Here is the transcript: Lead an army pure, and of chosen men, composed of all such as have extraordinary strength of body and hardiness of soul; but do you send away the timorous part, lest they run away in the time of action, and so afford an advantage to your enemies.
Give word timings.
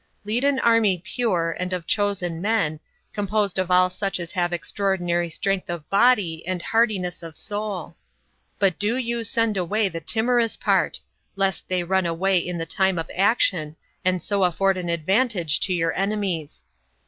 Lead 0.25 0.43
an 0.43 0.57
army 0.61 0.99
pure, 1.05 1.55
and 1.59 1.73
of 1.73 1.85
chosen 1.85 2.41
men, 2.41 2.79
composed 3.13 3.59
of 3.59 3.69
all 3.69 3.91
such 3.91 4.19
as 4.19 4.31
have 4.31 4.51
extraordinary 4.51 5.29
strength 5.29 5.69
of 5.69 5.87
body 5.91 6.43
and 6.47 6.59
hardiness 6.59 7.21
of 7.21 7.37
soul; 7.37 7.95
but 8.57 8.79
do 8.79 8.97
you 8.97 9.23
send 9.23 9.57
away 9.57 9.89
the 9.89 10.01
timorous 10.01 10.57
part, 10.57 10.99
lest 11.35 11.67
they 11.67 11.83
run 11.83 12.07
away 12.07 12.39
in 12.39 12.57
the 12.57 12.65
time 12.65 12.97
of 12.97 13.11
action, 13.15 13.75
and 14.03 14.23
so 14.23 14.43
afford 14.43 14.75
an 14.75 14.89
advantage 14.89 15.59
to 15.59 15.71
your 15.71 15.93
enemies. 15.95 16.65